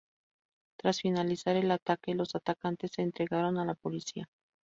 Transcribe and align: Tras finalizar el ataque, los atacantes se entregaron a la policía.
Tras 0.79 0.99
finalizar 0.99 1.57
el 1.57 1.69
ataque, 1.69 2.15
los 2.15 2.33
atacantes 2.33 2.93
se 2.95 3.03
entregaron 3.03 3.59
a 3.59 3.65
la 3.65 3.75
policía. 3.75 4.27